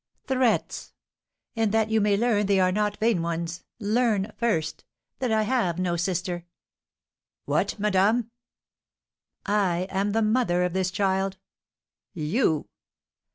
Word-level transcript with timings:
"Threats! 0.25 0.95
And 1.55 1.71
that 1.73 1.91
you 1.91 2.01
may 2.01 2.17
learn 2.17 2.47
they 2.47 2.59
are 2.59 2.71
not 2.71 2.97
vain 2.97 3.21
ones, 3.21 3.63
learn, 3.79 4.31
first, 4.35 4.83
that 5.19 5.31
I 5.31 5.43
have 5.43 5.77
no 5.77 5.95
sister" 5.95 6.43
"What, 7.45 7.77
madame?" 7.77 8.31
"I 9.45 9.85
am 9.91 10.09
the 10.13 10.23
mother 10.23 10.63
of 10.63 10.73
this 10.73 10.89
child!" 10.89 11.37
"You?" 12.15 12.67